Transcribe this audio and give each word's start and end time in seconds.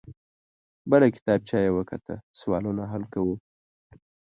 بله 0.89 1.07
کتابچه 1.15 1.57
يې 1.65 1.69
وکته. 1.77 2.15
سوالونه 2.39 2.83
حل 2.91 3.03
وو. 3.25 3.35